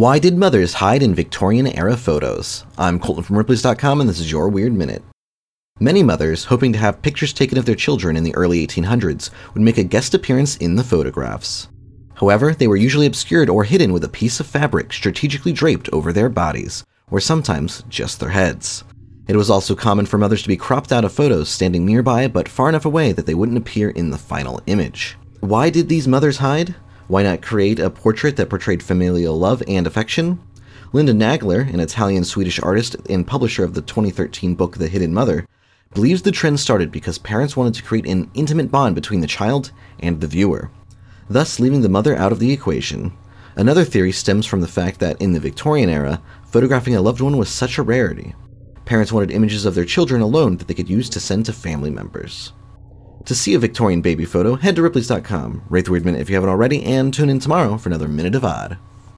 Why 0.00 0.18
did 0.18 0.38
mothers 0.38 0.72
hide 0.72 1.02
in 1.02 1.14
Victorian 1.14 1.66
era 1.66 1.94
photos? 1.94 2.64
I'm 2.78 2.98
Colton 2.98 3.22
from 3.22 3.36
Ripley's.com 3.36 4.00
and 4.00 4.08
this 4.08 4.18
is 4.18 4.32
your 4.32 4.48
Weird 4.48 4.72
Minute. 4.72 5.02
Many 5.78 6.02
mothers, 6.02 6.46
hoping 6.46 6.72
to 6.72 6.78
have 6.78 7.02
pictures 7.02 7.34
taken 7.34 7.58
of 7.58 7.66
their 7.66 7.74
children 7.74 8.16
in 8.16 8.24
the 8.24 8.34
early 8.34 8.66
1800s, 8.66 9.28
would 9.52 9.62
make 9.62 9.76
a 9.76 9.84
guest 9.84 10.14
appearance 10.14 10.56
in 10.56 10.76
the 10.76 10.82
photographs. 10.82 11.68
However, 12.14 12.54
they 12.54 12.66
were 12.66 12.76
usually 12.76 13.04
obscured 13.04 13.50
or 13.50 13.64
hidden 13.64 13.92
with 13.92 14.02
a 14.02 14.08
piece 14.08 14.40
of 14.40 14.46
fabric 14.46 14.94
strategically 14.94 15.52
draped 15.52 15.90
over 15.90 16.14
their 16.14 16.30
bodies, 16.30 16.82
or 17.10 17.20
sometimes 17.20 17.84
just 17.90 18.20
their 18.20 18.30
heads. 18.30 18.84
It 19.28 19.36
was 19.36 19.50
also 19.50 19.74
common 19.74 20.06
for 20.06 20.16
mothers 20.16 20.40
to 20.40 20.48
be 20.48 20.56
cropped 20.56 20.92
out 20.92 21.04
of 21.04 21.12
photos 21.12 21.50
standing 21.50 21.84
nearby 21.84 22.26
but 22.26 22.48
far 22.48 22.70
enough 22.70 22.86
away 22.86 23.12
that 23.12 23.26
they 23.26 23.34
wouldn't 23.34 23.58
appear 23.58 23.90
in 23.90 24.08
the 24.08 24.16
final 24.16 24.62
image. 24.64 25.18
Why 25.40 25.68
did 25.68 25.90
these 25.90 26.08
mothers 26.08 26.38
hide? 26.38 26.74
Why 27.10 27.24
not 27.24 27.42
create 27.42 27.80
a 27.80 27.90
portrait 27.90 28.36
that 28.36 28.50
portrayed 28.50 28.84
familial 28.84 29.36
love 29.36 29.64
and 29.66 29.84
affection? 29.84 30.38
Linda 30.92 31.12
Nagler, 31.12 31.68
an 31.74 31.80
Italian 31.80 32.22
Swedish 32.22 32.60
artist 32.62 32.94
and 33.10 33.26
publisher 33.26 33.64
of 33.64 33.74
the 33.74 33.82
2013 33.82 34.54
book 34.54 34.78
The 34.78 34.86
Hidden 34.86 35.12
Mother, 35.12 35.44
believes 35.92 36.22
the 36.22 36.30
trend 36.30 36.60
started 36.60 36.92
because 36.92 37.18
parents 37.18 37.56
wanted 37.56 37.74
to 37.74 37.82
create 37.82 38.06
an 38.06 38.30
intimate 38.34 38.70
bond 38.70 38.94
between 38.94 39.22
the 39.22 39.26
child 39.26 39.72
and 39.98 40.20
the 40.20 40.28
viewer, 40.28 40.70
thus 41.28 41.58
leaving 41.58 41.80
the 41.80 41.88
mother 41.88 42.14
out 42.14 42.30
of 42.30 42.38
the 42.38 42.52
equation. 42.52 43.12
Another 43.56 43.82
theory 43.82 44.12
stems 44.12 44.46
from 44.46 44.60
the 44.60 44.68
fact 44.68 45.00
that 45.00 45.20
in 45.20 45.32
the 45.32 45.40
Victorian 45.40 45.90
era, 45.90 46.22
photographing 46.46 46.94
a 46.94 47.00
loved 47.00 47.20
one 47.20 47.36
was 47.36 47.48
such 47.48 47.76
a 47.76 47.82
rarity. 47.82 48.36
Parents 48.84 49.10
wanted 49.10 49.32
images 49.32 49.66
of 49.66 49.74
their 49.74 49.84
children 49.84 50.20
alone 50.20 50.58
that 50.58 50.68
they 50.68 50.74
could 50.74 50.88
use 50.88 51.08
to 51.08 51.18
send 51.18 51.44
to 51.46 51.52
family 51.52 51.90
members. 51.90 52.52
To 53.26 53.34
see 53.34 53.54
a 53.54 53.58
Victorian 53.58 54.00
baby 54.00 54.24
photo, 54.24 54.56
head 54.56 54.76
to 54.76 54.82
Ripley's.com, 54.82 55.62
rate 55.68 55.84
the 55.84 55.92
Weird 55.92 56.04
Minute 56.04 56.20
if 56.20 56.28
you 56.28 56.36
haven't 56.36 56.50
already, 56.50 56.82
and 56.82 57.12
tune 57.12 57.30
in 57.30 57.38
tomorrow 57.38 57.76
for 57.76 57.88
another 57.88 58.08
Minute 58.08 58.34
of 58.34 58.44
Odd. 58.44 58.78